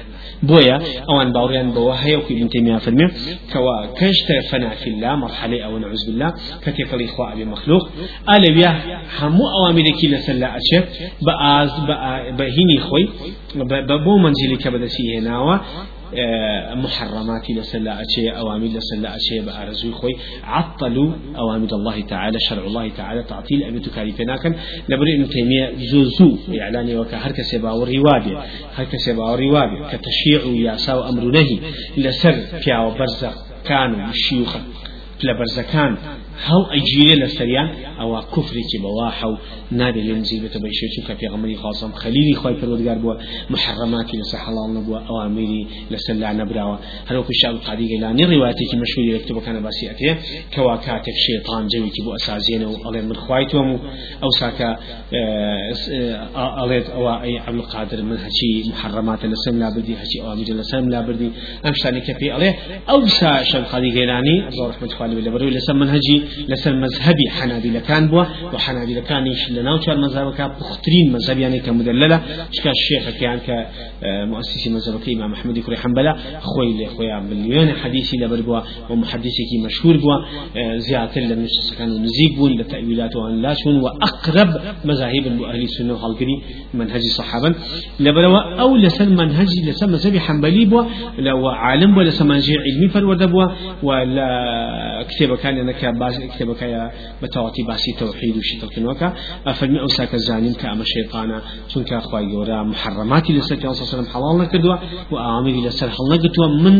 [0.43, 3.07] بويا أوان باوريان بوا هيا وكي ابن تيمية فرمي
[3.53, 6.33] كوا كشت فنا في الله مرحلة أو نعوذ بالله.
[6.65, 7.89] كتيقل إخوة أبي مخلوق.
[8.29, 10.89] ألا بيا همو أوامرك لسلا أشياء
[11.21, 11.71] بأز
[12.37, 13.09] بهيني خوي.
[13.89, 15.57] ببو منزلي كبدسي هناوا.
[16.75, 23.23] محرمات لسلا أشياء أوامر لسلا أشياء بأرزوي خوي عطلوا أوامر الله تعالى شرع الله تعالى
[23.23, 24.55] تعطيل أبي تكاليفنا كان
[24.89, 28.37] لبري ابن تيمية زوزو إعلاني وكا هركا سبا وريوابي
[28.75, 31.59] هركا سبا وريوابي كتشيع ياسا أمر نهي
[31.97, 33.33] لسر فيا وبرزق
[33.65, 34.57] كانوا الشيوخ
[35.23, 35.97] لبرزكان
[36.37, 37.69] هل أجيري لسريان؟
[37.99, 39.37] أو كفري كبواحو
[39.71, 41.91] نابي لنزي بتبيشي شوكا في غمري خاصم.
[41.91, 43.15] خليلي خواي فرودگار بوا.
[43.49, 44.99] محرماتي لسا حلال نبوا.
[44.99, 46.77] أوامري لسلا نبراوا.
[47.07, 50.19] هل وكو الشعب القادي قيلاني كي مشهوري لكتبه كان باسي أتيه
[50.55, 53.79] كواكاتك شيطان جوي كي بو أسازين وألين من خوايتهم
[54.23, 54.77] أو ساكا
[56.63, 61.01] أليت أو أي عبد القادر من هشي محرمات لسم لا بردي هشي أوامر لسم لا
[61.01, 61.31] بردي
[61.65, 62.55] أمشتاني كفي عليه
[62.89, 68.07] أو سا شعب القادي قيلاني الله رحمة الله لبروي لسم منهجي لسر مذهبي حنابلة كان
[68.07, 73.39] بوا وحنابلة كان يش لناو شار مذهب كان بخترين مذهب يعني كمدللة شكا الشيخ كان
[73.47, 80.17] كمؤسس مذهب كإمام أحمد كري حنبلة خوي خويا مليون حديثي لبربوا ومحدثي كي مشهور بوا
[80.77, 84.49] زيادة لم كانوا نزيق بون لتأويلات وأن لا شون وأقرب
[84.85, 86.41] مذاهب أهل السنة والقري
[86.73, 87.55] منهج صحابا
[87.99, 90.83] لبروا أو لسن منهج لسن مذهب حنبلي بوا
[91.19, 93.45] لو عالم بوا لسن منهج علمي فرود بوا
[93.83, 94.27] ولا
[95.09, 96.91] كتاب كان أنا كباس كتابك يا
[97.23, 99.13] بتواتي باسي توحيد وشتل كنوكا
[99.47, 101.41] أفرمي أوساك الزانين كأما شيطانا
[101.73, 104.75] چونك أخوة يورا محرماتي لسر صلى الله وسلم حلال نكدوا
[105.11, 106.75] وآمري لسر حل نكدوا من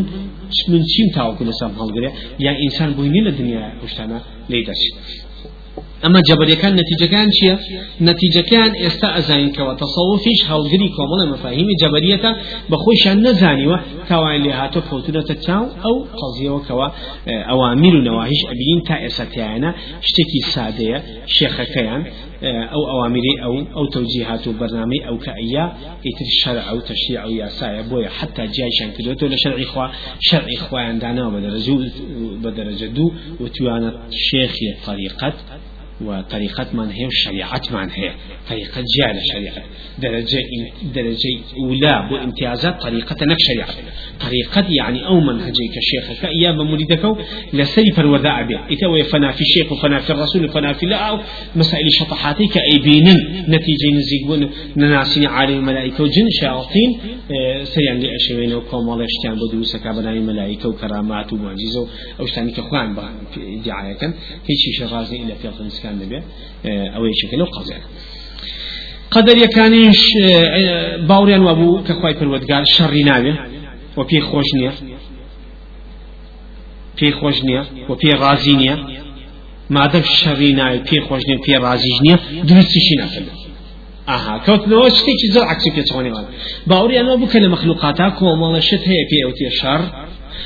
[0.70, 4.82] من چين تاوكو لسر حل يا إنسان بويني للدنيا وشتانا ليدش
[6.06, 7.58] أما جبر كان نتيجة كان شيء؟
[8.02, 9.74] نتيجة كان استأذن كوا.
[9.74, 12.36] تصوفيش هالجري كامل مفاهيم جبرية
[12.70, 13.78] بخوش نزاني و
[14.12, 16.88] اللي هاتو كوتنا تتاو أو قضية وكوا
[17.28, 21.04] أوامر ونواهيش أبين تا إستيانا اشتكي سادية.
[21.26, 22.06] شيخ كيان
[22.44, 25.74] أو أوامري أو أو توجيهات وبرنامج أو كأيا.
[26.06, 28.10] يتر الشرع أو تشريع أو ياسايا بويا.
[28.10, 31.92] حتى جاي شان كدوتو لشرع إخوة شرع إخوة عندنا بدرجة
[32.44, 33.12] بدرجة دو.
[33.40, 35.34] وتوانا شيخي طريقة.
[36.02, 38.12] وطريقة من هي وشريعة من هي.
[38.50, 39.64] طريقة جعل شريعة
[40.00, 40.40] درجة
[40.96, 43.70] درجة أولى بامتيازات طريقة نك شريعة.
[44.20, 47.18] طريقة يعني أو منهجي كشيخ كأيام مريدك
[47.54, 48.60] لسري فالوذاء به.
[48.74, 51.22] إتوى فنا في الشيخ وفنا في الرسول وفنا في الله
[51.56, 57.00] مسائل شطحاتي كأي بينن نتيجة نزيقون نناسين عالم الملائكة وجن شياطين.
[57.32, 61.88] آه، سريعا لأشوين وكوم الله اشتان بدوسك بناي ملائكة وكرامات ومعجزة
[62.20, 62.96] أو اشتاني كخوان
[63.66, 63.94] دعاية.
[63.94, 64.14] كان
[64.50, 66.18] هيك شيء غازي إلا في الفنس كان نبي
[66.66, 67.82] اه، أو يشكل وقضيان
[69.12, 73.36] قدر يكانيش اه، باوريان وابو كخواي بالودقار شر نابه
[73.98, 74.74] و پێی خۆش نییە.
[76.98, 78.78] پێی خۆش نییە و پێی ڕازی نییە.
[79.76, 82.18] مادەم شەڕی ناوی پێی خۆش نیە پێی ڕازیش نییە
[82.50, 83.28] درستیشی نەکرد
[84.10, 86.26] ئاها کەوتنەوە شتێکی زۆر عکسی پێچڕۆنیوان
[86.70, 89.82] باوریانەوە بکە لە مەخلوقاتا کۆمەڵە شت هەیە پێ ئەوتێ شەڕ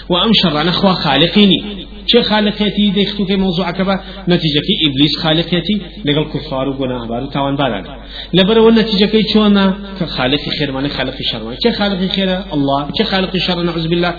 [0.09, 1.61] و ئەم شەڕانە خوا خالقینی
[2.11, 3.95] چه خالقيتي ديختو كي موضوع كبا
[4.29, 7.85] نتيجة كي إبليس خالقيتي لقل كفار وقناه بارو تاوان باران
[8.33, 9.65] لبرا والنتيجة كي چونا
[9.99, 12.87] كخالق خير ماني خالق شر ماني كي خالق خير الله.
[12.97, 14.13] كي خالق شر؟ نعوذ بالله.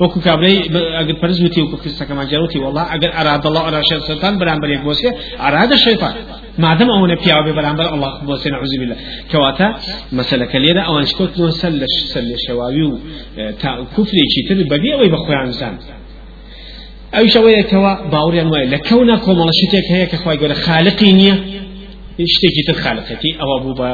[0.00, 0.62] وكو كابري
[1.00, 5.10] اگر فرزوتي وكو كسا كما جاروتي والله اگر اراد الله اراد شيطان بران بريك بوسي
[5.40, 6.14] اراد الشيطان
[6.58, 8.96] ما دام أونا بيعوا ببرامبر الله بوسين نعوذ بالله.
[9.32, 9.76] كواتا
[10.12, 12.98] مسألة كليدا أو أنشكوت نو سلش سلش شواوي
[13.60, 15.97] تا كفري چيتر بدي أو يبخوان زان ئەو
[17.34, 21.36] شەوەیە کەوا باوریان وایە لە کەونا کۆمەڵە شتێک هەیە کە خخوای گەورە خالقی نییە؟
[22.34, 23.90] شتێکی تر خالقەتی ئەوە بوو بە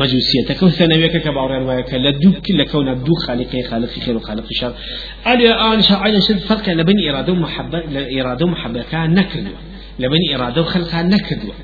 [0.00, 4.16] مەجوسیەتەکە و سەنەوەیەکە کە باوریان وایە کە لە دوو لە کەونا دوو خالقی خالقی خێر
[4.16, 4.72] و خالقی شر
[5.26, 9.60] ئەلی ئان شعائن شد فرق لە بنی ئێرادە و محبە لە ئێرادە و محبەکان نەکردووە.
[10.02, 11.54] لە بنی ئێرادە و خەلقان نەکردووە.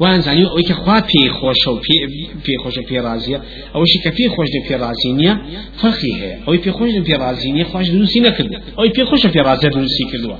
[0.00, 1.78] وان زانی ئەوەی کە خوا پێی خۆشە و
[2.44, 3.38] پێی خۆشە پێ رازیە
[3.74, 5.34] ئەوەشی کە پێی خۆش پێ رازی نییە
[5.80, 9.40] فەرقی هەیە ئەوەی پێ خۆش پێ رازی نییە خوش دروستی نەکرد ئەوەی پێ خۆشە پێ
[9.48, 10.38] رازە دروستی کردووە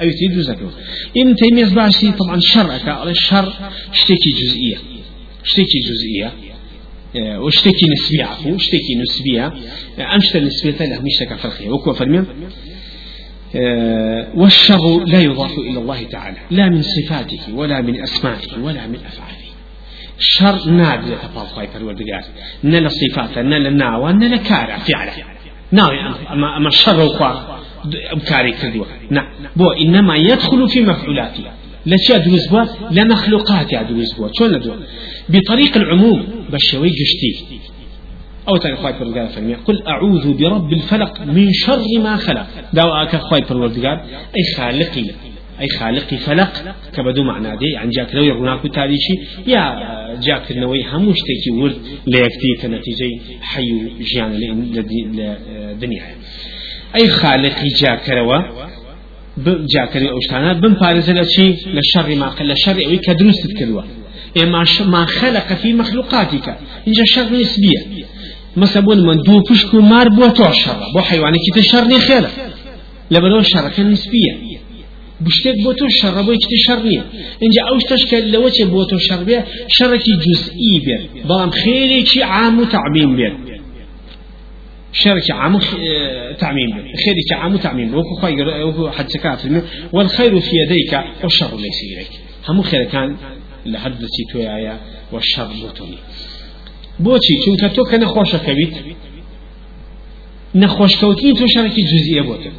[0.00, 0.70] أي تريد زكاة
[1.16, 3.52] إن تيميز باشي طبعا شر على الشر
[3.92, 4.78] اشتكي جزئية.
[5.44, 6.32] اشتكي جزئية.
[7.44, 9.52] واشتكي نسبية عفو اشتكي نسبية.
[10.14, 12.24] أمشت النسبية له مشتكى فرقية وكو فرمي
[14.34, 19.48] والشر لا يضاف إلى الله تعالى لا من صفاته ولا من أسمائه ولا من أفعاله.
[20.18, 22.24] شر نادر خواهي پروردگار
[22.64, 25.12] نلا صفات نلا ناوى نلا كارا فعلا
[25.72, 26.00] ناوي
[26.32, 27.58] أما, أما الشر وخواه
[28.12, 29.26] بكاري كردوا نعم.
[29.56, 31.44] بو إنما يدخل في مفعولاته.
[31.86, 34.76] لا شيء دروز بوا لا مخلوقات دروز بوا شلون ندوا
[35.28, 37.32] بطريق العموم بشوي قشتي.
[38.48, 39.54] أو تاني خواهي پروردگار فرمي.
[39.54, 42.46] قل أعوذ برب الفلق من شر ما خلق.
[42.72, 43.98] داو آكا خواهي پروردگار
[44.36, 45.04] أي خالقي
[45.60, 46.52] أي خالقي فلق.
[46.94, 49.14] كبدو معنى دي يعني جاك لو يروناكو تاريشي
[49.46, 49.62] يا
[50.20, 54.32] جاك نوي هموش تيكي ورد ليكتي كنتيجة حي جيان
[55.72, 56.02] لدنيا
[56.96, 58.68] أي خالقي جاك روا
[59.46, 63.82] جاكري أوشتانا بن بارزة شيء للشر ما قل الشر أو كدروس تذكروا
[64.42, 66.48] إما ما خلق في مخلوقاتك.
[66.88, 67.80] إن شر نسبية.
[68.56, 72.30] مثلا بون من دو بشكو مار بو تو شر بو حيواني كي تشر نخيله
[73.10, 74.34] لبرو شر كان نسبية
[75.20, 77.04] بشتك بوتو شر بو كي شر نية
[77.42, 82.22] إن جا أوش تشكل لو تش بوتو شر بيه شركي جزئي بيه بلام خيري كي
[82.22, 83.32] عام تعميم بيه
[84.92, 85.58] شركة عام
[86.40, 86.70] تعميم
[87.04, 89.40] خيرك عام تعميم وكو خير وكو حد سكات
[89.92, 92.10] والخير في يديك والشر ليس إليك
[92.48, 93.16] هم خير كان
[93.66, 94.80] لحد تويايا
[95.12, 95.98] والشر بوتوني
[97.04, 98.74] بوچی چونکە تۆ کە نەخۆشەکەویت
[100.62, 102.50] نەخۆشکەوتنی تۆ شارێکی جزئیە بۆتە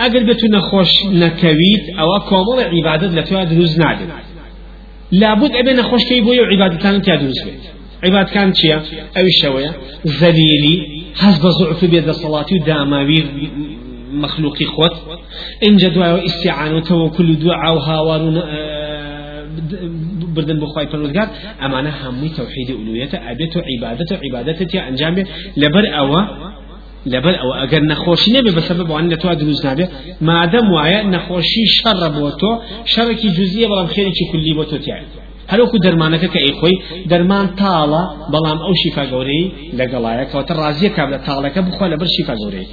[0.00, 0.90] ئەگەر بێت و نەخۆش
[1.22, 4.10] نەکەویت ئەوە کۆمەڵی عیبادت لە تۆ دروست نادێت
[5.12, 7.62] لابد ئەبێ نەخۆشکەی بۆ و عیبادەتان تیا دروست بێت.
[8.04, 8.78] عیباد كان چییە؟
[9.16, 9.72] ئەوی شەوەیە
[10.20, 10.76] زەلیلی
[11.22, 13.20] هەز بە زعف بێت دەسەڵاتی و داماوی
[14.24, 14.94] مخلوقی خۆت.
[15.66, 18.30] اینجا دوایەوە ئیسیعان و تەوەکل و دوعا و هاوار و
[20.34, 21.28] بردن بۆ خی پەرۆزگار
[21.62, 25.26] ئەمانە هەمووی تەوحیدی ئولویەتە ئەبێت و عیبادەت و عیبادەتت یا ئەنجام بێت.
[25.62, 26.22] لەبەر ئەوە
[27.12, 29.90] لەبەر ئەوە ئەگەر نەخۆشی نەبێ بە سبب وان لە توا دروست نابێت
[30.28, 32.52] مادەم وایە نەخۆشی شەڕە بۆ تۆ
[32.92, 35.10] شەڕێکی جزئیە بەڵام خێرێکی کولی بۆ تۆ تیاێت
[35.52, 36.76] هەروکو دەرمانەکە کە ئەی خۆی
[37.10, 39.44] دەرمان تاڵە بەڵام ئەو شیفا گەورەی
[39.78, 42.66] لەگەڵایە کەوتە ڕازیە کابرا تاڵەکە بخوا لە بەر شیفا گەورەی.